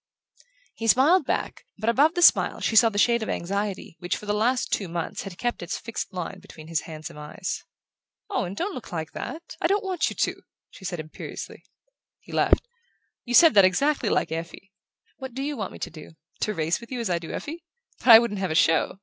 He 0.73 0.87
smiled 0.87 1.27
back, 1.27 1.67
but 1.77 1.87
above 1.87 2.15
the 2.15 2.23
smile 2.23 2.59
she 2.59 2.75
saw 2.75 2.89
the 2.89 2.97
shade 2.97 3.21
of 3.21 3.29
anxiety 3.29 3.97
which, 3.99 4.17
for 4.17 4.25
the 4.25 4.33
last 4.33 4.73
two 4.73 4.87
months, 4.87 5.21
had 5.21 5.37
kept 5.37 5.61
its 5.61 5.77
fixed 5.77 6.11
line 6.11 6.39
between 6.39 6.69
his 6.69 6.81
handsome 6.89 7.19
eyes. 7.19 7.63
"Owen, 8.27 8.55
don't 8.55 8.73
look 8.73 8.91
like 8.91 9.11
that! 9.11 9.55
I 9.61 9.67
don't 9.67 9.83
want 9.83 10.09
you 10.09 10.15
to!" 10.15 10.41
she 10.71 10.85
said 10.85 10.99
imperiously. 10.99 11.63
He 12.19 12.31
laughed. 12.31 12.67
"You 13.25 13.35
said 13.35 13.53
that 13.53 13.63
exactly 13.63 14.09
like 14.09 14.31
Effie. 14.31 14.71
What 15.17 15.35
do 15.35 15.43
you 15.43 15.55
want 15.55 15.71
me 15.71 15.77
to 15.77 15.91
do? 15.91 16.13
To 16.39 16.53
race 16.55 16.81
with 16.81 16.91
you 16.91 16.99
as 16.99 17.11
I 17.11 17.19
do 17.19 17.31
Effie? 17.31 17.63
But 17.99 18.07
I 18.07 18.17
shouldn't 18.17 18.39
have 18.39 18.49
a 18.49 18.55
show!" 18.55 18.97